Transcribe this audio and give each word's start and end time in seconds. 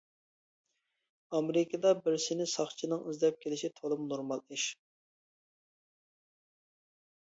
ئامېرىكىدا 1.39 1.91
بىرسىنى 2.07 2.49
ساقچىنىڭ 2.55 3.05
ئىزدەپ 3.13 3.39
كېلىشى 3.47 3.73
تولىمۇ 3.79 4.11
نورمال 4.17 4.45
ئىش. 4.49 4.69